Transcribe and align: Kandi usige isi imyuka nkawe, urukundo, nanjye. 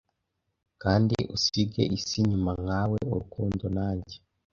Kandi 0.83 1.15
usige 1.35 1.83
isi 1.97 2.15
imyuka 2.21 2.51
nkawe, 2.65 2.97
urukundo, 3.13 3.65
nanjye. 3.77 4.15